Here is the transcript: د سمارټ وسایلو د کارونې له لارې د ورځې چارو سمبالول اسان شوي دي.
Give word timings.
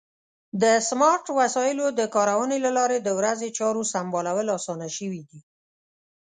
د 0.61 0.63
سمارټ 0.89 1.25
وسایلو 1.39 1.87
د 1.99 2.01
کارونې 2.15 2.57
له 2.65 2.71
لارې 2.77 2.97
د 3.01 3.09
ورځې 3.19 3.49
چارو 3.57 3.81
سمبالول 3.93 4.47
اسان 4.57 4.81
شوي 4.97 5.21
دي. 5.29 5.39